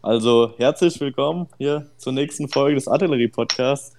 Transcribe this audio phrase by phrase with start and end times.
[0.00, 3.96] Also herzlich willkommen hier zur nächsten Folge des Artillerie Podcasts.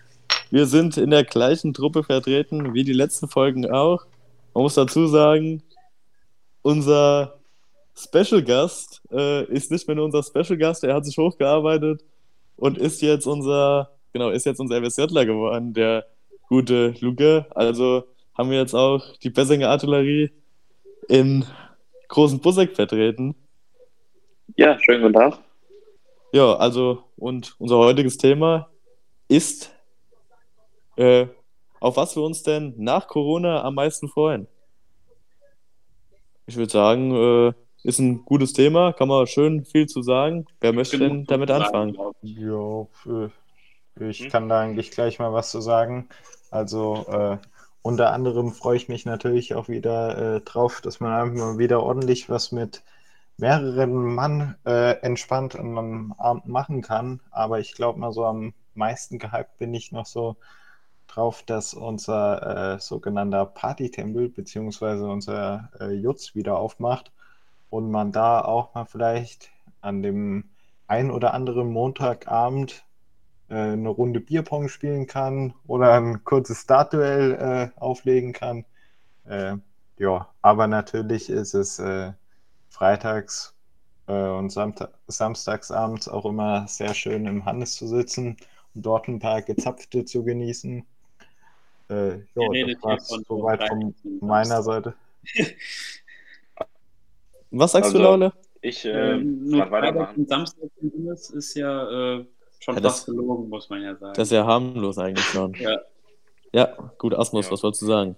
[0.49, 4.05] Wir sind in der gleichen Truppe vertreten wie die letzten Folgen auch.
[4.53, 5.61] Man muss dazu sagen,
[6.61, 7.37] unser
[7.97, 12.01] Special Gast äh, ist nicht mehr nur unser Special Gast, er hat sich hochgearbeitet
[12.55, 16.05] und ist jetzt unser, genau, ist jetzt unser FSJler geworden, der
[16.47, 17.45] gute Luke.
[17.49, 18.05] Also
[18.37, 20.31] haben wir jetzt auch die Bessinger Artillerie
[21.09, 21.43] in
[22.07, 23.35] großen Busseck vertreten.
[24.55, 25.48] Ja, schönen guten Tag.
[26.31, 28.69] Ja, also, und unser heutiges Thema
[29.27, 29.71] ist,
[30.95, 31.27] äh,
[31.79, 34.47] auf was wir uns denn nach Corona am meisten freuen.
[36.45, 40.45] Ich würde sagen, äh, ist ein gutes Thema, kann man schön viel zu sagen.
[40.59, 41.97] Wer möchte denn damit anfangen?
[42.21, 42.87] Ja,
[43.99, 44.29] ich hm?
[44.29, 46.09] kann da eigentlich gleich mal was zu sagen.
[46.51, 47.37] Also, äh,
[47.81, 51.81] unter anderem freue ich mich natürlich auch wieder äh, drauf, dass man einfach mal wieder
[51.81, 52.83] ordentlich was mit
[53.39, 57.21] mehreren Mann äh, entspannt an einem Abend machen kann.
[57.31, 60.37] Aber ich glaube mal so am meisten gehypt bin ich noch so
[61.07, 65.03] drauf, dass unser äh, sogenannter Partytempel bzw.
[65.05, 67.11] unser äh, Jutz wieder aufmacht
[67.69, 69.49] und man da auch mal vielleicht
[69.81, 70.49] an dem
[70.87, 72.83] ein oder anderen Montagabend
[73.49, 77.33] äh, eine Runde Bierpong spielen kann oder ein kurzes Startduell
[77.75, 78.65] äh, auflegen kann.
[79.25, 79.57] Äh,
[79.97, 82.13] ja, aber natürlich ist es äh,
[82.69, 83.53] freitags
[84.07, 88.37] äh, und Samta samstagsabends auch immer sehr schön im Hannes zu sitzen
[88.75, 90.85] und dort ein paar Gezapfte zu genießen.
[91.89, 94.93] Äh, ja, das war soweit von meiner Seite.
[97.51, 98.33] Was sagst also, du, Laune?
[98.61, 100.69] Ich äh, nur Freitag und Samstag
[101.33, 102.25] ist ja äh,
[102.59, 104.13] schon ja, fast gelogen, muss man ja sagen.
[104.13, 105.53] Das ist ja harmlos eigentlich schon.
[105.55, 105.79] ja.
[106.51, 107.51] Ja, gut, Asmus, ja.
[107.51, 108.15] was wolltest du sagen?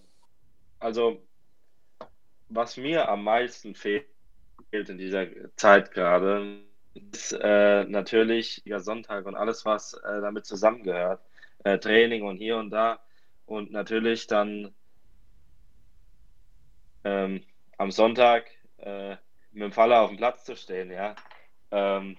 [0.80, 1.22] Also,
[2.50, 4.06] was mir am meisten fehlt
[4.72, 11.22] in dieser Zeit gerade, ist äh, natürlich ja, Sonntag und alles, was äh, damit zusammengehört.
[11.64, 13.00] Äh, Training und hier und da.
[13.46, 14.74] Und natürlich dann
[17.04, 17.44] ähm,
[17.78, 18.46] am Sonntag
[18.78, 19.18] äh,
[19.52, 21.16] mit dem Faller auf dem Platz zu stehen, ja.
[21.72, 22.18] Ähm,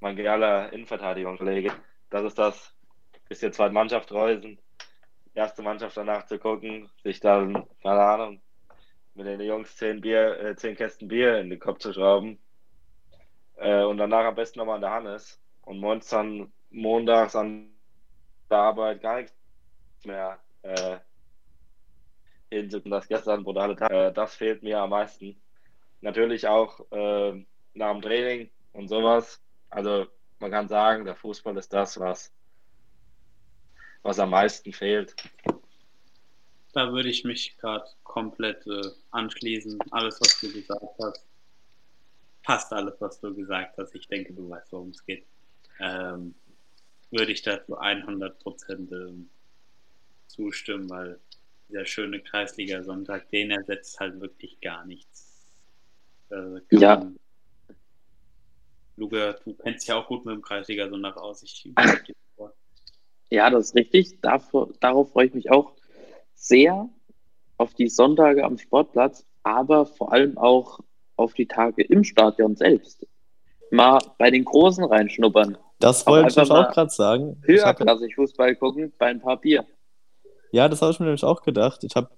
[0.00, 1.72] mein geiler Innenverteidigungskollege.
[2.10, 2.74] Das ist das,
[3.30, 4.58] die zweite Mannschaft reusen,
[5.34, 8.42] erste Mannschaft danach zu gucken, sich dann, keine Ahnung,
[9.14, 12.38] mit den Jungs zehn Bier, äh, zehn Kästen Bier in den Kopf zu schrauben.
[13.56, 15.40] Äh, und danach am besten nochmal an der Hannes.
[15.62, 17.70] Und morgens dann montags an
[18.50, 19.34] der Arbeit gar nichts
[20.04, 20.98] mehr äh,
[22.50, 22.90] hinsitzen.
[22.90, 23.90] Das gestern brutale Tag.
[23.90, 25.40] Äh, das fehlt mir am meisten.
[26.00, 27.44] Natürlich auch äh,
[27.74, 30.06] nach dem Training und sowas also
[30.40, 32.32] man kann sagen, der Fußball ist das, was,
[34.02, 35.14] was am meisten fehlt.
[36.72, 39.78] Da würde ich mich gerade komplett äh, anschließen.
[39.90, 41.24] Alles, was du gesagt hast,
[42.42, 43.94] passt alles, was du gesagt hast.
[43.94, 45.26] Ich denke, du weißt, worum es geht.
[45.80, 46.34] Ähm,
[47.10, 49.12] würde ich dazu 100 Prozent äh,
[50.28, 51.18] zustimmen, weil
[51.68, 55.46] dieser schöne Kreisliga-Sonntag, den ersetzt halt wirklich gar nichts.
[56.30, 57.10] Äh, ja.
[58.96, 61.42] Luca, du kennst ja auch gut mit dem Kreisliga so nach aus.
[61.42, 61.68] Ich
[63.30, 64.20] ja, das ist richtig.
[64.20, 65.79] Davor, darauf freue ich mich auch
[66.40, 66.88] sehr
[67.58, 70.80] auf die Sonntage am Sportplatz, aber vor allem auch
[71.16, 73.06] auf die Tage im Stadion selbst.
[73.70, 75.58] Mal bei den Großen reinschnuppern.
[75.78, 77.40] Das wollte ich auch gerade sagen.
[77.42, 79.64] Höherklassig Fußball gucken bei ein paar Bier.
[80.50, 81.84] Ja, das habe ich mir nämlich auch gedacht.
[81.84, 82.08] Ich habe,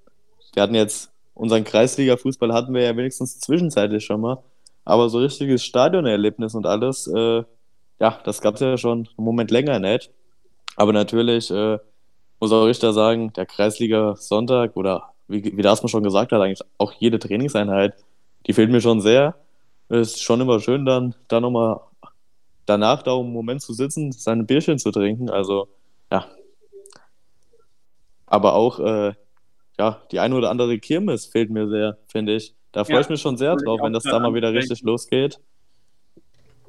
[0.55, 4.43] wir hatten jetzt unseren Kreisliga-Fußball hatten wir ja wenigstens zwischenzeitlich schon mal.
[4.85, 7.45] Aber so richtiges Stadionerlebnis und alles, äh,
[8.01, 10.11] ja, das gab es ja schon einen Moment länger nicht.
[10.77, 11.79] Aber natürlich äh,
[12.43, 16.41] muss auch Richter sagen, der Kreisliga Sonntag oder wie, wie das man schon gesagt hat,
[16.41, 17.95] eigentlich auch jede Trainingseinheit,
[18.49, 19.37] die fehlt mir schon sehr.
[19.89, 21.79] Es ist schon immer schön, dann da nochmal
[22.67, 25.31] danach da um einen Moment zu sitzen, seine Bierchen zu trinken.
[25.31, 25.69] Also,
[26.11, 26.27] ja.
[28.27, 29.13] Aber auch, äh,
[29.79, 32.57] ja, die eine oder andere Kirmes fehlt mir sehr, finde ich.
[32.73, 35.39] Da freue ja, ich mich schon sehr drauf, wenn das da mal wieder richtig losgeht.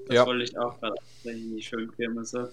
[0.06, 0.26] Das ja.
[0.28, 2.52] wollte ich auch gerade die schönen Kirmesse.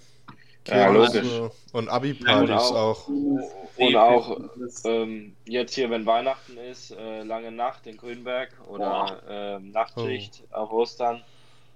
[0.67, 1.27] Ja, logisch.
[1.73, 3.09] Und Abi-Partys ja, auch.
[3.09, 4.39] Und auch
[4.85, 10.57] ähm, jetzt hier, wenn Weihnachten ist, äh, lange Nacht in Grünberg oder äh, Nachtschicht oh.
[10.57, 11.23] auf Ostern,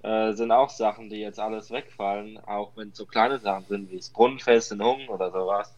[0.03, 3.91] äh, sind auch Sachen, die jetzt alles wegfallen, auch wenn es so kleine Sachen sind,
[3.91, 5.75] wie das Brunnenfest in Hungen oder sowas.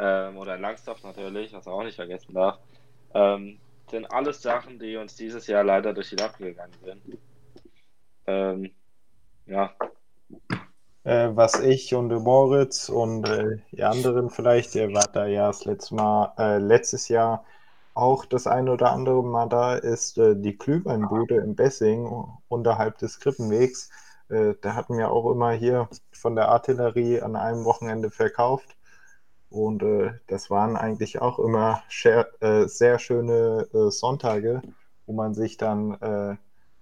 [0.00, 2.58] Ähm, oder in Langsdorf natürlich, was man auch nicht vergessen darf.
[3.14, 3.58] Ähm,
[3.88, 7.18] sind alles Sachen, die uns dieses Jahr leider durch die Lappen gegangen sind.
[8.26, 8.70] Ähm,
[9.46, 9.72] ja.
[11.04, 15.64] Äh, was ich und Moritz und äh, die anderen vielleicht, ihr wart da ja das
[15.64, 17.44] letzte Mal, äh, letztes Jahr
[17.94, 22.08] auch das eine oder andere Mal da ist äh, die Glühweinbude im Bessing
[22.48, 23.90] unterhalb des Krippenwegs.
[24.28, 28.76] Äh, da hatten wir auch immer hier von der Artillerie an einem Wochenende verkauft.
[29.50, 34.62] Und äh, das waren eigentlich auch immer sehr schöne Sonntage,
[35.06, 36.38] wo man sich dann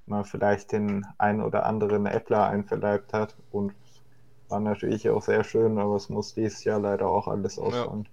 [0.06, 3.36] mal vielleicht den ein oder anderen Äppler einverleibt hat.
[3.50, 3.72] Und
[4.48, 8.04] war natürlich auch sehr schön, aber es muss dieses Jahr leider auch alles ausfallen.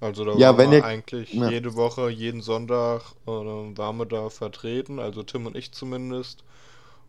[0.00, 0.06] Ja.
[0.08, 1.48] Also da Ja, waren wir ihr- eigentlich ja.
[1.48, 6.44] jede Woche, jeden Sonntag äh, waren wir da vertreten, also Tim und ich zumindest,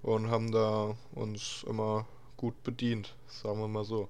[0.04, 2.06] und haben da uns immer
[2.38, 4.08] gut bedient, sagen wir mal so.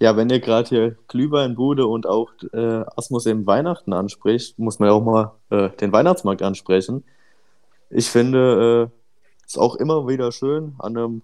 [0.00, 4.88] Ja, wenn ihr gerade hier Glühweinbude und auch äh, Asmus eben Weihnachten anspricht, muss man
[4.88, 7.04] ja auch mal äh, den Weihnachtsmarkt ansprechen.
[7.90, 11.22] Ich finde, äh, ist auch immer wieder schön, an einem,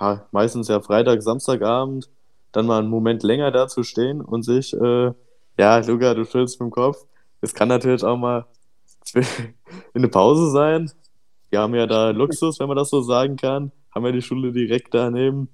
[0.00, 2.08] ja, meistens ja Freitag, Samstagabend,
[2.52, 5.12] dann mal einen Moment länger da zu stehen und sich, äh,
[5.58, 7.04] ja, Luca, du schüttelst mit dem Kopf.
[7.40, 8.46] Es kann natürlich auch mal
[9.14, 9.24] in
[9.94, 10.90] eine Pause sein.
[11.50, 13.72] Wir haben ja da Luxus, wenn man das so sagen kann.
[13.94, 15.48] Haben ja die Schule direkt daneben.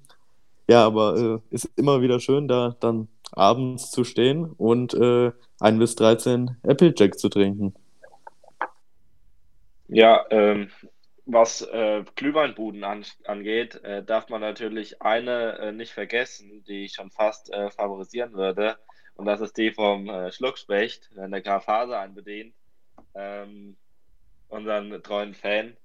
[0.67, 5.79] Ja, aber äh, ist immer wieder schön, da dann abends zu stehen und äh, 1
[5.79, 7.73] bis 13 Applejack zu trinken.
[9.87, 10.69] Ja, ähm,
[11.27, 16.93] was äh, Glühweinbuden an, angeht, äh, darf man natürlich eine äh, nicht vergessen, die ich
[16.93, 18.77] schon fast äh, favorisieren würde.
[19.15, 22.53] Und das ist die vom äh, Schluckspecht, wenn der Graf Hase einbedient.
[23.13, 23.75] Ähm,
[24.47, 25.75] unseren treuen Fan.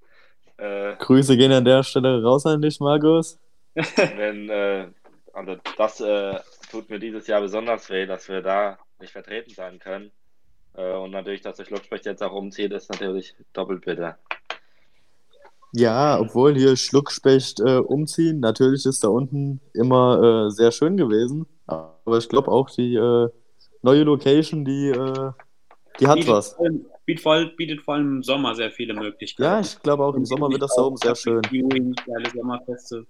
[0.57, 3.37] Äh, Grüße gehen an der Stelle raus an dich, Markus.
[3.75, 4.93] wenn,
[5.33, 5.97] also das
[6.69, 10.11] tut mir dieses Jahr besonders weh, dass wir da nicht vertreten sein können.
[10.73, 14.19] Und natürlich, dass der Schluckspecht jetzt auch umzieht, ist natürlich doppelt bitter.
[15.75, 21.47] Ja, obwohl hier Schluckspecht äh, umziehen, natürlich ist da unten immer äh, sehr schön gewesen.
[21.65, 23.27] Aber ich glaube auch die äh,
[23.81, 25.31] neue Location, die, äh,
[25.99, 26.53] die hat bietet, was.
[26.53, 29.43] vor allem- Bietet vor, allem- bietet vor allem im Sommer sehr viele Möglichkeiten.
[29.43, 31.41] Ja, ich glaube auch im Sommer wird das da oben sehr schön.
[31.49, 33.05] Viewing, geile Sommerfeste.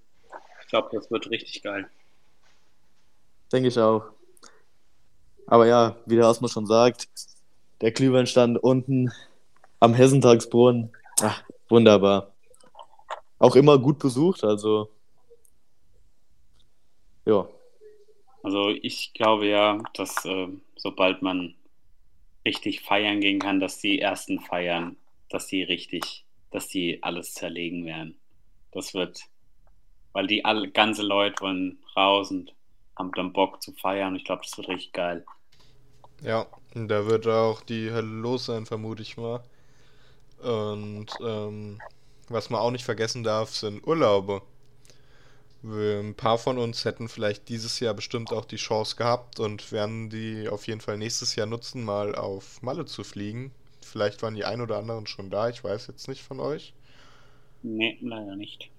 [0.62, 1.88] Ich glaube, das wird richtig geil.
[3.52, 4.06] Denke ich auch.
[5.46, 7.08] Aber ja, wie der Asmus schon sagt,
[7.82, 9.12] der Glühweinstand unten
[9.80, 10.90] am Hessentagsbrunnen.
[11.22, 12.33] Ach, wunderbar.
[13.44, 14.90] Auch immer gut besucht, also.
[17.26, 17.46] Ja.
[18.42, 20.48] Also ich glaube ja, dass äh,
[20.78, 21.54] sobald man
[22.46, 24.96] richtig feiern gehen kann, dass die ersten feiern,
[25.30, 28.18] dass die richtig, dass die alles zerlegen werden.
[28.72, 29.20] Das wird,
[30.14, 32.56] weil die alle, ganze Leute wollen raus und
[32.98, 34.16] haben dann Bock zu feiern.
[34.16, 35.26] Ich glaube, das wird richtig geil.
[36.22, 39.44] Ja, und da wird auch die Hölle los sein, vermute ich mal.
[40.42, 41.82] Und ähm,
[42.34, 44.42] was man auch nicht vergessen darf, sind Urlaube.
[45.64, 50.10] Ein paar von uns hätten vielleicht dieses Jahr bestimmt auch die Chance gehabt und werden
[50.10, 53.52] die auf jeden Fall nächstes Jahr nutzen, mal auf Malle zu fliegen.
[53.82, 56.74] Vielleicht waren die ein oder anderen schon da, ich weiß jetzt nicht von euch.
[57.62, 58.70] Nee, leider nicht.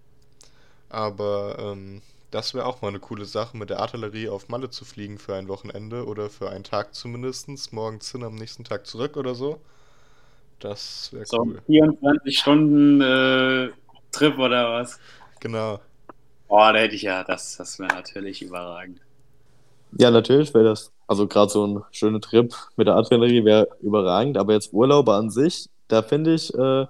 [0.91, 4.85] Aber ähm, das wäre auch mal eine coole Sache, mit der Artillerie auf Malle zu
[4.85, 7.73] fliegen für ein Wochenende oder für einen Tag zumindest.
[7.73, 9.61] Morgens hin, am nächsten Tag zurück oder so.
[10.65, 11.63] Das wäre So cool.
[11.67, 13.69] 24 Stunden äh,
[14.11, 14.99] Trip oder was?
[15.41, 15.79] Genau.
[16.49, 18.99] Boah, da hätte ich ja, das, das wäre natürlich überragend.
[19.99, 20.91] Ja, natürlich wäre das.
[21.07, 25.29] Also gerade so ein schöner Trip mit der Artillerie wäre überragend, aber jetzt Urlaube an
[25.29, 26.87] sich, da finde ich, äh,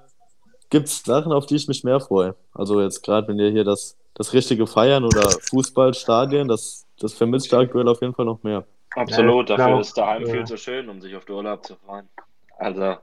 [0.71, 2.37] gibt es Sachen, auf die ich mich mehr freue.
[2.53, 7.47] Also jetzt gerade, wenn ihr hier das, das richtige Feiern oder Fußballstadien, das, das vermisst
[7.47, 8.65] ich aktuell auf jeden Fall noch mehr.
[8.95, 10.33] Absolut, Ja, dafür glaub, ist daheim ja.
[10.33, 12.09] viel zu schön, um sich auf den Urlaub zu freuen.
[12.57, 12.99] Also,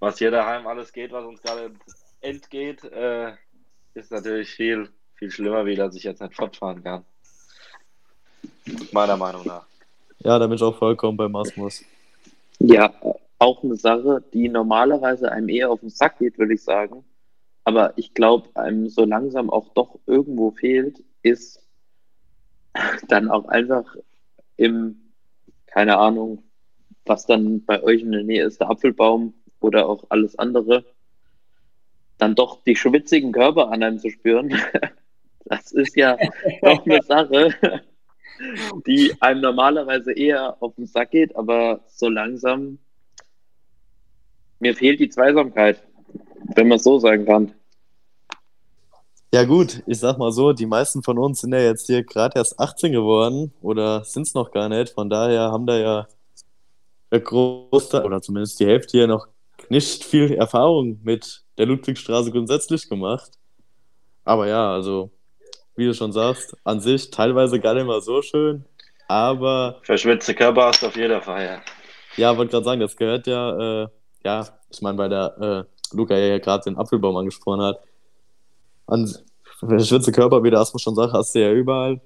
[0.00, 1.72] was hier daheim alles geht, was uns gerade
[2.20, 3.32] entgeht, äh,
[3.94, 7.04] ist natürlich viel, viel schlimmer, wie dass ich jetzt nicht fortfahren kann.
[8.92, 9.66] Meiner Meinung nach.
[10.18, 11.84] Ja, da bin ich auch vollkommen bei Masmus.
[12.58, 12.92] Ja,
[13.38, 17.04] auch eine Sache, die normalerweise einem eher auf den Sack geht, würde ich sagen.
[17.64, 21.62] Aber ich glaube, einem so langsam auch doch irgendwo fehlt, ist
[23.08, 23.84] dann auch einfach
[24.56, 25.12] im,
[25.66, 26.42] keine Ahnung,
[27.06, 30.84] was dann bei euch in der Nähe ist, der Apfelbaum oder auch alles andere,
[32.18, 34.54] dann doch die schwitzigen Körper an einem zu spüren.
[35.46, 36.16] Das ist ja
[36.62, 37.82] doch eine Sache,
[38.86, 42.78] die einem normalerweise eher auf den Sack geht, aber so langsam
[44.60, 45.82] mir fehlt die Zweisamkeit,
[46.54, 47.52] wenn man es so sagen kann.
[49.32, 52.38] Ja gut, ich sag mal so, die meisten von uns sind ja jetzt hier gerade
[52.38, 54.92] erst 18 geworden oder sind es noch gar nicht.
[54.92, 56.08] Von daher haben da ja
[57.10, 59.28] der Großteil oder zumindest die Hälfte hier noch
[59.70, 63.30] nicht viel Erfahrung mit der Ludwigstraße grundsätzlich gemacht.
[64.24, 65.10] Aber ja, also
[65.76, 68.66] wie du schon sagst, an sich teilweise gar nicht mal so schön.
[69.08, 71.62] Aber Verschwitzte Körper hast du auf jeder Feier.
[72.16, 73.88] ja, wollte gerade sagen, das gehört ja äh,
[74.24, 77.80] ja, ich meine, bei der äh, Luca ja gerade den Apfelbaum angesprochen hat,
[78.86, 79.12] an
[79.62, 82.00] der schwitze Körper, wie der Asmus schon sagt, hast du ja überall.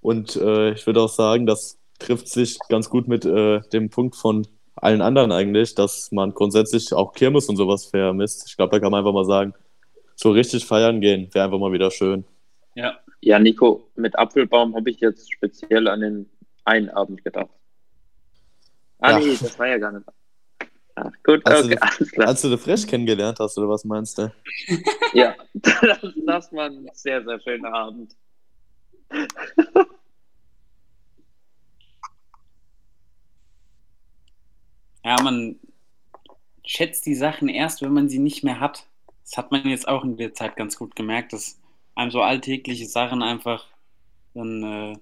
[0.00, 4.16] Und äh, ich würde auch sagen, das trifft sich ganz gut mit äh, dem Punkt
[4.16, 4.46] von
[4.76, 8.44] allen anderen eigentlich, dass man grundsätzlich auch Kirmes und sowas vermisst.
[8.48, 9.54] Ich glaube, da kann man einfach mal sagen,
[10.14, 12.24] so richtig feiern gehen wäre einfach mal wieder schön.
[12.74, 12.98] Ja.
[13.24, 16.30] Ja, Nico, mit Apfelbaum habe ich jetzt speziell an den
[16.64, 17.50] einen Abend gedacht.
[18.98, 19.18] Ah, Ja.
[19.20, 20.06] nee, das war ja gar nicht.
[20.96, 22.28] Ah, gut, Hast, okay, du, alles klar.
[22.28, 24.32] als du den Fresh kennengelernt hast, oder was meinst du?
[25.14, 28.12] Ja, das, das war ein sehr, sehr schöner Abend.
[35.04, 35.58] Ja, man
[36.64, 38.86] schätzt die Sachen erst, wenn man sie nicht mehr hat.
[39.24, 41.60] Das hat man jetzt auch in der Zeit ganz gut gemerkt, dass
[41.94, 43.66] einem so alltägliche Sachen einfach
[44.34, 44.98] dann äh,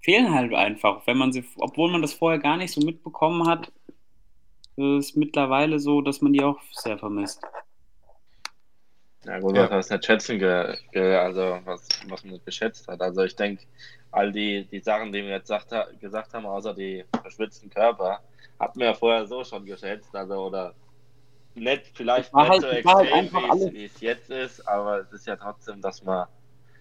[0.00, 1.06] fehlen halt einfach.
[1.06, 3.72] Wenn man sie, obwohl man das vorher gar nicht so mitbekommen hat,
[4.76, 7.42] ist mittlerweile so, dass man die auch sehr vermisst.
[9.26, 9.64] Ja gut, Ja.
[9.64, 13.00] was heißt nicht schätzen, ge, ge, also was, was man nicht geschätzt hat.
[13.02, 13.64] Also ich denke,
[14.12, 15.68] all die, die Sachen, die wir jetzt sagt,
[16.00, 18.20] gesagt haben, außer die verschwitzten Körper,
[18.58, 20.14] hat man ja vorher so schon geschätzt.
[20.14, 20.74] Also oder
[21.54, 25.26] nicht, vielleicht nicht halt- so halt extrem, einfach wie es- jetzt ist, aber es ist
[25.26, 26.26] ja trotzdem, dass man,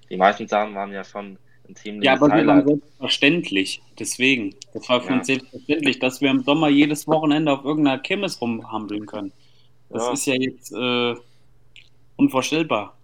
[0.10, 3.82] die meisten Sachen waren ja schon ein ziemliches Ja, aber sie waren selbstverständlich.
[4.00, 4.56] Deswegen.
[4.74, 5.18] Das war für Ja.
[5.18, 9.34] uns selbstverständlich, dass wir im Sommer jedes Wochenende auf irgendeiner Kirmes rumhampeln können.
[9.90, 10.14] Das Ja.
[10.14, 11.16] ist ja jetzt äh,
[12.20, 12.96] unvorstellbar.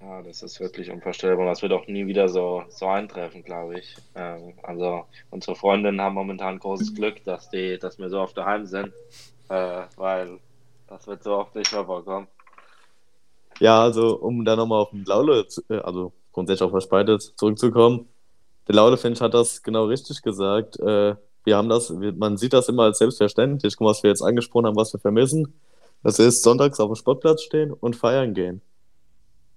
[0.00, 1.46] Ja, das ist wirklich unvorstellbar.
[1.46, 3.96] Das wird auch nie wieder so, so eintreffen, glaube ich.
[4.14, 8.66] Ähm, also unsere Freundinnen haben momentan großes Glück, dass die, dass wir so oft daheim
[8.66, 8.92] sind,
[9.48, 10.38] äh, weil
[10.88, 12.26] das wird so oft nicht mehr vorkommen.
[13.60, 16.88] Ja, also um da nochmal auf den Laule, zu- äh, also grundsätzlich auf was
[17.36, 18.08] zurückzukommen.
[18.68, 20.78] Der Laule, finde ich, hat das genau richtig gesagt.
[20.78, 24.66] Äh, wir haben das, wir, man sieht das immer als selbstverständlich, was wir jetzt angesprochen
[24.66, 25.54] haben, was wir vermissen.
[26.02, 28.60] Das ist sonntags auf dem Sportplatz stehen und feiern gehen.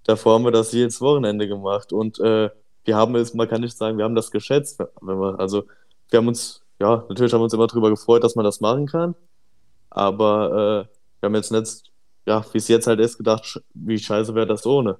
[0.04, 2.50] Davor haben wir das jedes Wochenende gemacht und äh,
[2.84, 5.64] wir haben es, man kann nicht sagen, wir haben das geschätzt, wenn wir, also
[6.10, 8.86] wir haben uns, ja, natürlich haben wir uns immer darüber gefreut, dass man das machen
[8.86, 9.14] kann,
[9.90, 11.84] aber äh, wir haben jetzt nicht,
[12.26, 14.98] ja, wie es jetzt halt ist, gedacht, wie scheiße wäre das ohne.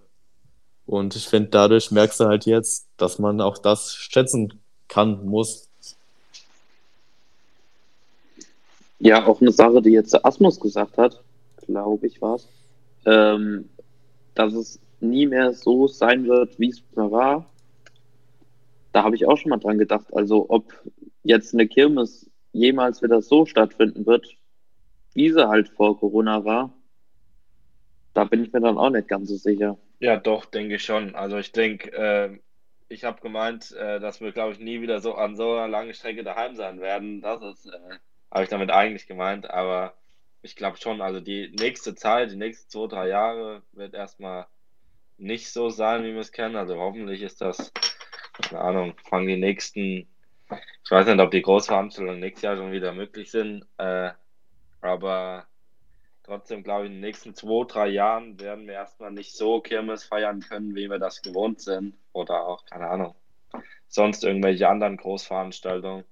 [0.86, 5.68] Und ich finde, dadurch merkst du halt jetzt, dass man auch das schätzen kann, muss.
[8.98, 11.22] Ja, auch eine Sache, die jetzt der Asmus gesagt hat,
[11.66, 12.48] glaube ich war's,
[13.06, 13.68] ähm,
[14.34, 17.50] dass es nie mehr so sein wird, wie es mal war.
[18.92, 20.06] Da habe ich auch schon mal dran gedacht.
[20.12, 20.72] Also ob
[21.22, 24.26] jetzt eine Kirmes jemals wieder so stattfinden wird,
[25.14, 26.72] wie sie halt vor Corona war,
[28.14, 29.78] da bin ich mir dann auch nicht ganz so sicher.
[30.00, 31.14] Ja, doch, denke ich schon.
[31.14, 32.38] Also ich denke, äh,
[32.88, 35.94] ich habe gemeint, äh, dass wir, glaube ich, nie wieder so an so einer langen
[35.94, 37.22] Strecke daheim sein werden.
[37.22, 37.98] Das ist, äh,
[38.30, 39.94] habe ich damit eigentlich gemeint, aber
[40.42, 44.46] ich glaube schon, also die nächste Zeit, die nächsten zwei, drei Jahre wird erstmal
[45.16, 46.56] nicht so sein, wie wir es kennen.
[46.56, 47.72] Also hoffentlich ist das,
[48.42, 50.08] keine Ahnung, fangen die nächsten,
[50.50, 54.10] ich weiß nicht, ob die Großveranstaltungen nächstes Jahr schon wieder möglich sind, äh,
[54.80, 55.46] aber
[56.24, 60.04] trotzdem glaube ich, in den nächsten zwei, drei Jahren werden wir erstmal nicht so Kirmes
[60.04, 61.94] feiern können, wie wir das gewohnt sind.
[62.12, 63.14] Oder auch, keine Ahnung,
[63.86, 66.04] sonst irgendwelche anderen Großveranstaltungen.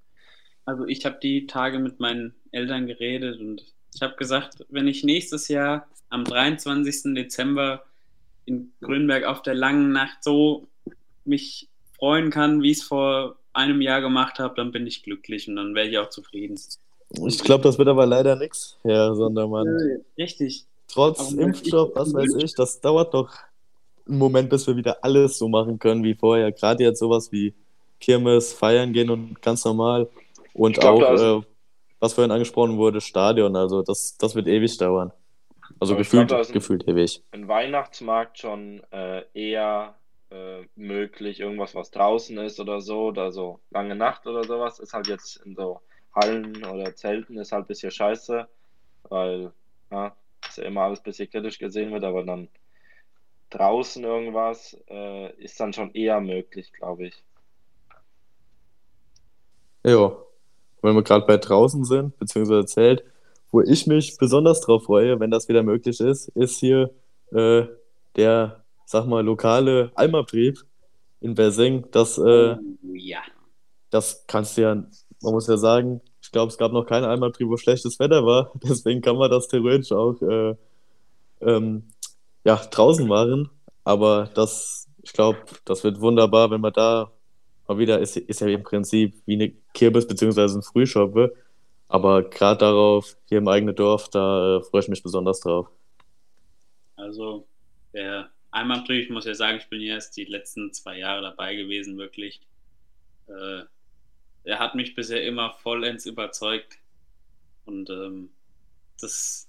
[0.67, 5.05] Also ich habe die Tage mit meinen Eltern geredet und ich habe gesagt, wenn ich
[5.05, 7.15] nächstes Jahr am 23.
[7.15, 7.83] Dezember
[8.47, 10.67] in Grünberg auf der langen Nacht so
[11.25, 11.69] mich
[11.99, 15.57] freuen kann, wie ich es vor einem Jahr gemacht habe, dann bin ich glücklich und
[15.57, 16.59] dann wäre ich auch zufrieden.
[17.27, 19.67] Ich glaube, das wird aber leider nichts, Herr Sondermann.
[20.17, 20.65] Richtig.
[20.89, 23.33] Trotz Aber Impfstoff, ich- was weiß ich, das dauert doch
[24.09, 26.51] einen Moment, bis wir wieder alles so machen können wie vorher.
[26.53, 27.53] Gerade jetzt sowas wie
[28.01, 30.09] Kirmes, feiern gehen und ganz normal.
[30.55, 31.45] Und glaub, auch,
[32.01, 33.57] was vorhin angesprochen wurde, Stadion.
[33.57, 35.13] Also das, das wird ewig dauern.
[35.81, 37.23] Also Aber gefühlt, glaub, ist ein- gefühlt ewig.
[37.33, 39.97] Ein Weihnachtsmarkt schon äh, eher
[40.31, 44.93] äh, möglich, irgendwas, was draußen ist oder so, oder so lange Nacht oder sowas, ist
[44.95, 45.81] halt jetzt in so
[46.15, 48.49] Hallen oder Zelten ist halt ein bisschen scheiße,
[49.05, 49.53] weil
[49.93, 50.17] ja,
[50.49, 52.49] ist ja immer alles ein bisschen kritisch gesehen wird, aber dann
[53.51, 57.25] draußen irgendwas äh, ist dann schon eher möglich, glaube ich.
[59.83, 60.17] Ja,
[60.83, 63.05] wenn wir gerade bei draußen sind, beziehungsweise Zelt,
[63.51, 66.91] wo ich mich besonders drauf freue, wenn das wieder möglich ist, ist hier
[67.33, 67.67] äh,
[68.17, 70.59] der, sag mal, lokale Almabtrieb
[71.21, 71.85] in Bersing.
[71.91, 73.21] Das, äh, Oh, ja.
[73.91, 77.49] das kannst du ja, man muss ja sagen, ich glaube, es gab noch keinen Almabtrieb,
[77.49, 78.53] wo schlechtes Wetter war.
[78.63, 80.55] Deswegen kann man das theoretisch auch äh,
[81.41, 81.85] ähm,
[82.45, 83.51] ja, draußen machen.
[83.85, 87.11] Aber das, ich glaube, das wird wunderbar, wenn man da
[87.71, 91.35] mal wieder, ist, ist ja im Prinzip wie eine Kirmes beziehungsweise ein Frühschoppe.
[91.89, 95.69] Aber gerade darauf, hier im eigenen Dorf, da äh, freue ich mich besonders drauf.
[96.97, 97.47] Also,
[97.93, 101.97] der Einmaltrieb, ich muss ja sagen, ich bin erst die letzten zwei Jahre dabei gewesen,
[101.99, 102.41] wirklich.
[103.27, 103.63] Äh,
[104.45, 106.79] er hat mich bisher immer vollends überzeugt.
[107.65, 108.31] Und ähm,
[109.01, 109.49] das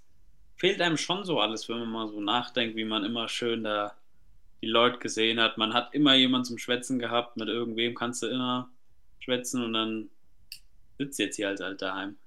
[0.58, 3.96] fehlt einem schon so alles, wenn man mal so nachdenkt, wie man immer schön da
[4.62, 5.58] die Leute gesehen hat.
[5.58, 8.70] Man hat immer jemanden zum Schwätzen gehabt, mit irgendwem kannst du immer
[9.20, 10.10] schwätzen und dann
[10.98, 12.18] sitzt jetzt hier als alter Heim.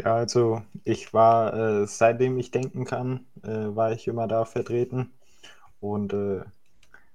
[0.00, 5.12] Ja, also ich war, äh, seitdem ich denken kann, äh, war ich immer da vertreten.
[5.80, 6.42] Und äh,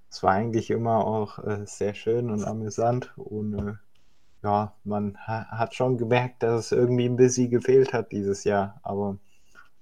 [0.09, 3.13] es war eigentlich immer auch äh, sehr schön und amüsant.
[3.17, 3.73] Und äh,
[4.43, 8.79] ja, man ha hat schon gemerkt, dass es irgendwie ein bisschen gefehlt hat dieses Jahr.
[8.83, 9.17] Aber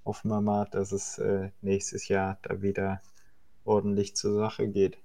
[0.04, 3.00] hoffen wir mal, dass es äh, nächstes Jahr da wieder
[3.64, 4.98] ordentlich zur Sache geht.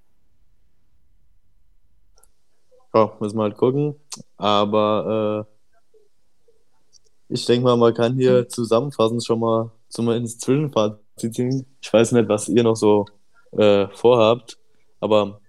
[2.94, 3.94] Ja, müssen wir halt gucken.
[4.36, 11.66] Aber äh, ich denke mal, man kann hier zusammenfassend schon mal zumindest Zwischenfazit ziehen.
[11.80, 13.06] Ich weiß nicht, was ihr noch so
[13.52, 14.58] äh, vorhabt,
[15.00, 15.40] aber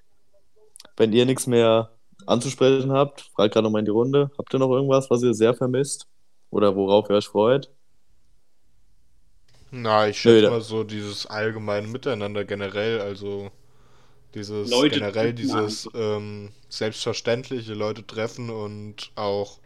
[0.97, 1.91] wenn ihr nichts mehr
[2.25, 4.31] anzusprechen habt, fragt gerade nochmal in die Runde.
[4.37, 6.07] Habt ihr noch irgendwas, was ihr sehr vermisst?
[6.51, 7.71] Oder worauf ihr euch freut?
[9.71, 13.51] Na, ich schätze mal so dieses allgemeine Miteinander generell, also
[14.35, 19.59] dieses Leute generell dieses ähm, selbstverständliche Leute treffen und auch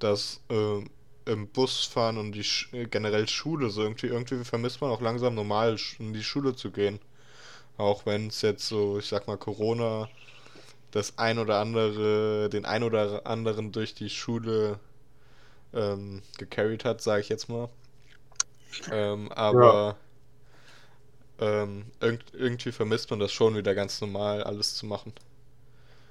[0.00, 0.90] das ähm,
[1.26, 5.00] im Bus fahren und die Sch äh, generell Schule so irgendwie irgendwie vermisst man auch
[5.02, 7.00] langsam normal in die Schule zu gehen.
[7.78, 10.08] Auch wenn es jetzt so, ich sag mal Corona
[10.92, 14.80] das ein oder andere den ein oder anderen durch die Schule
[15.74, 17.68] ähm, gecarried hat, sage ich jetzt mal.
[18.90, 19.96] Ähm, aber
[21.40, 21.62] ja.
[21.62, 25.12] ähm, irg irgendwie vermisst man das schon wieder ganz normal alles zu machen.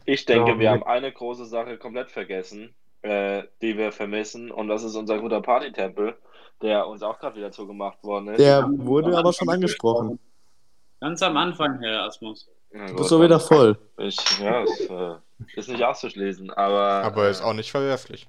[0.05, 4.51] Ich denke, ja, wir haben eine große Sache komplett vergessen äh, die wir vermissen.
[4.51, 6.15] Und das ist unser guter Partytempel,
[6.61, 8.39] der uns auch gerade wieder zugemacht worden ist.
[8.39, 10.19] Der wurde aber schon angesprochen.
[10.99, 12.49] Ganz am Anfang, Herr Asmus.
[12.73, 13.77] Ja, du bist doch wieder voll.
[13.97, 15.15] Ich, ja, es äh,
[15.55, 17.03] ist nicht auszuschließen, aber.
[17.03, 18.27] Aber ist auch nicht verwerflich.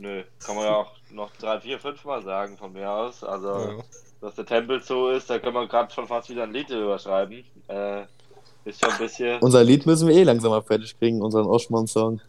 [0.00, 3.22] Nö, kann man ja auch noch drei, vier, fünf Mal sagen von mir aus.
[3.22, 3.84] Also, ja.
[4.22, 7.44] dass der Tempel so ist, da können wir gerade schon fast wieder ein Lied überschreiben.
[7.68, 8.04] Äh,
[8.64, 9.38] ist schon ein bisschen.
[9.40, 12.22] Unser Lied müssen wir eh langsam mal fertig kriegen, unseren Oschmann-Song.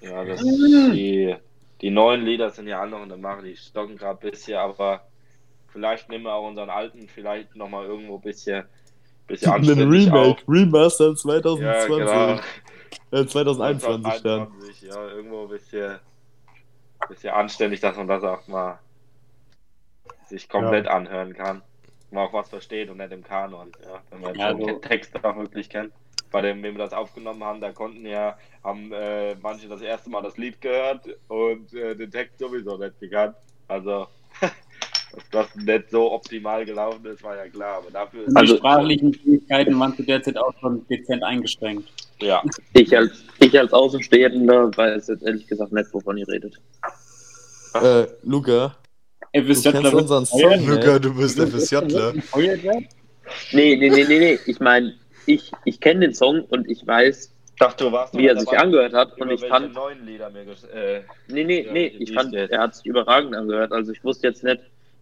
[0.00, 1.36] Ja, das, die,
[1.82, 4.56] die neuen Lieder sind ja alle noch in der Mache, die stocken gerade ein bisschen,
[4.56, 5.02] aber
[5.68, 8.64] vielleicht nehmen wir auch unseren alten vielleicht nochmal irgendwo ein bisschen,
[9.26, 10.38] bisschen anständig Ein Remake, auf.
[10.48, 11.62] Remaster 2020.
[11.62, 12.40] Ja, genau.
[13.10, 14.48] Äh, 2021 dann.
[14.80, 15.98] Ja, irgendwo ein bisschen,
[17.10, 18.78] bisschen anständig, dass man das auch mal
[20.26, 20.92] sich komplett ja.
[20.92, 21.62] anhören kann.
[22.10, 25.36] Man auch was versteht und nicht im Kanon, ja, wenn man ja, den Text auch
[25.36, 25.92] wirklich kennt
[26.30, 30.10] bei dem, wenn wir das aufgenommen haben, da konnten ja, haben äh, manche das erste
[30.10, 33.34] Mal das Lied gehört und äh, den Text sowieso nicht gekannt.
[33.68, 34.06] Also,
[34.40, 37.78] dass das nicht so optimal gelaufen ist, war ja klar.
[37.78, 41.88] Aber dafür ist also, die sprachlichen Fähigkeiten waren zu der Zeit auch schon dezent eingeschränkt.
[42.20, 42.42] Ja.
[42.74, 46.60] Ich als, ich als Außenstehender weiß jetzt ehrlich gesagt nicht, wovon ihr redet.
[47.74, 48.76] Äh, Luca.
[49.32, 52.14] FSJ du unseren Song, Luca, du bist FSJler.
[53.52, 54.38] Nee, nee, nee, nee, nee.
[54.46, 54.94] Ich meine,
[55.26, 59.20] ich, ich kenne den Song und ich weiß, dachte, wie er sich angehört hat.
[59.20, 59.72] Und ich fand.
[59.74, 62.50] Neuen Lieder mir äh, nee, nee, nee, ich fand, jetzt.
[62.50, 63.72] er hat sich überragend angehört.
[63.72, 64.60] Also ich wusste jetzt nicht,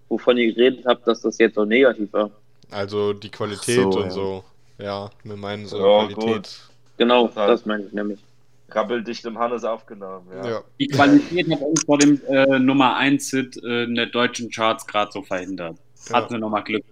[0.09, 2.31] wovon ihr geredet habt, dass das jetzt so negativ war.
[2.71, 4.11] Also die Qualität so, und ja.
[4.11, 4.45] so.
[4.79, 6.35] Ja, wir meinen so ja, Qualität.
[6.35, 6.68] Gut.
[6.99, 8.21] Genau, das, das meine ich nämlich.
[8.69, 10.51] Krabbeldicht im Hannes aufgenommen, ja.
[10.51, 10.65] ja.
[10.79, 14.87] Die Qualität hat uns vor dem äh, Nummer 1 Hit äh, in der deutschen Charts
[14.87, 15.79] gerade so verhindert.
[16.09, 16.17] Ja.
[16.17, 16.85] Hatten wir nochmal Glück.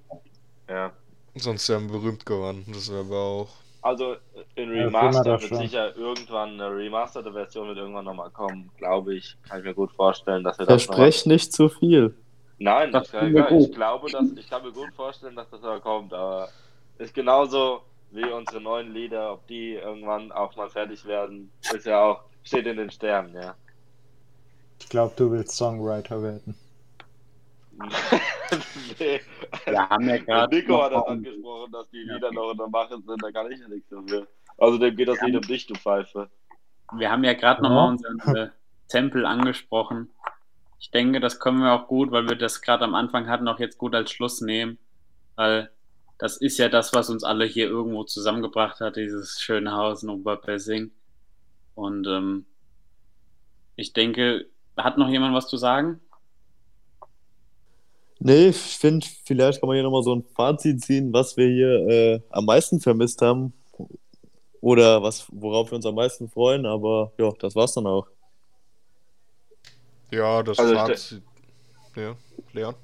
[0.70, 0.92] Ja.
[1.34, 2.64] Sonst wären wir berühmt geworden.
[2.72, 3.48] Das wäre aber auch.
[3.82, 4.16] Also
[4.54, 9.36] in Remaster wird sicher irgendwann eine remasterte Version wird irgendwann nochmal kommen, glaube ich.
[9.48, 10.84] Kann ich mir gut vorstellen, dass wir das.
[10.84, 12.14] Versprecht nicht zu viel.
[12.58, 15.78] Nein, das kann, ja, ich glaube, dass ich kann mir gut vorstellen, dass das aber
[15.78, 16.48] kommt, aber
[16.98, 22.02] ist genauso wie unsere neuen Lieder, ob die irgendwann auch mal fertig werden, ist ja
[22.02, 23.54] auch, steht in den Sternen, ja.
[24.78, 26.54] Ich glaube, du willst Songwriter werden.
[28.98, 29.20] nee.
[29.66, 30.56] Wir haben ja gerade.
[30.56, 33.60] Nico hat das angesprochen, dass die Lieder noch in der Mache sind, da kann ich
[33.60, 34.26] ja nichts dafür.
[34.58, 36.30] Außerdem geht das Lied um dich, du Pfeife.
[36.92, 37.68] Wir haben ja gerade ja.
[37.68, 38.48] nochmal unseren äh,
[38.88, 40.10] Tempel angesprochen.
[40.78, 43.58] Ich denke, das können wir auch gut, weil wir das gerade am Anfang hatten, auch
[43.58, 44.78] jetzt gut als Schluss nehmen.
[45.34, 45.70] Weil
[46.18, 50.10] das ist ja das, was uns alle hier irgendwo zusammengebracht hat, dieses schöne Haus in
[50.10, 50.90] Oberpessing.
[51.74, 52.46] Und ähm,
[53.76, 56.00] ich denke, hat noch jemand was zu sagen?
[58.18, 61.86] Nee, ich finde, vielleicht kann man hier nochmal so ein Fazit ziehen, was wir hier
[61.88, 63.52] äh, am meisten vermisst haben.
[64.62, 68.06] Oder was, worauf wir uns am meisten freuen, aber ja, das war's dann auch.
[70.10, 71.22] Ja, das Also Fazit.
[71.94, 72.16] Ja,
[72.52, 72.74] Leon?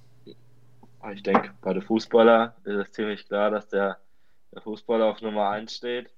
[1.03, 3.99] Aber Ich denke, bei den Fußballer ist es ziemlich klar, dass der,
[4.53, 6.11] der Fußballer auf Nummer 1 steht.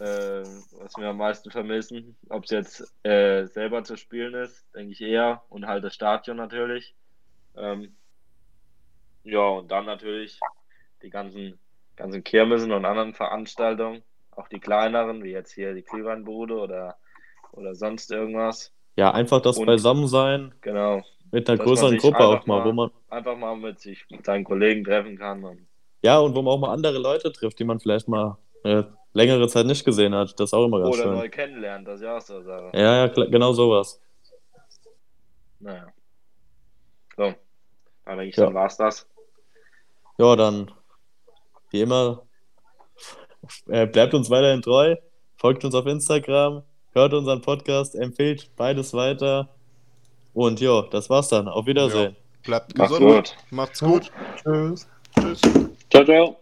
[0.00, 0.44] Ähm,
[0.78, 2.16] was wir am meisten vermissen.
[2.30, 5.42] Ob es jetzt äh, selber zu spielen ist, denke ich eher.
[5.50, 6.94] Und halt das Stadion natürlich.
[7.56, 7.94] Ähm,
[9.24, 10.40] ja, und dann natürlich
[11.02, 11.58] die ganzen,
[11.96, 14.02] ganzen Kirmessen und anderen Veranstaltungen.
[14.30, 16.96] Auch die kleineren, wie jetzt hier die Glühweinbude oder,
[17.52, 18.72] oder sonst irgendwas.
[18.96, 21.02] Ja, einfach das Und- Beisammensein Genau.
[21.32, 24.44] Mit einer größeren Gruppe auch mal, mal- wo man, Einfach mal mit sich, mit seinen
[24.44, 25.44] Kollegen treffen kann.
[25.44, 25.66] Und
[26.02, 29.48] ja, und wo man auch mal andere Leute trifft, die man vielleicht mal äh, längere
[29.48, 30.38] Zeit nicht gesehen hat.
[30.38, 31.14] Das ist auch immer ganz oder schön.
[31.14, 32.70] neu kennenlernt, das ist ja auch so Sache.
[32.74, 34.00] Ja, ja, genau sowas.
[35.58, 35.86] Naja.
[37.16, 37.34] So.
[38.06, 38.46] Denke ich, Ja.
[38.46, 39.06] dann war's das.
[40.18, 40.70] Ja, dann,
[41.70, 42.22] wie immer,
[43.68, 44.96] äh, bleibt uns weiterhin treu,
[45.36, 46.62] folgt uns auf Instagram,
[46.92, 49.48] hört unseren Podcast, empfehlt beides weiter.
[50.32, 51.48] Und ja, das war's dann.
[51.48, 52.16] Auf Wiedersehen.
[52.44, 53.14] Bleibt Macht's gesund.
[53.14, 53.36] gut.
[53.50, 54.10] Macht's gut.
[54.42, 54.88] Tschüss.
[55.18, 55.40] Tschüss.
[55.90, 56.39] Ciao, ciao.